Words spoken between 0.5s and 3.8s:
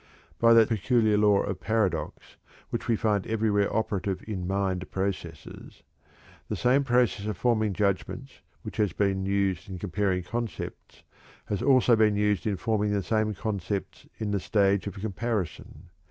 that peculiar law of paradox which we find everywhere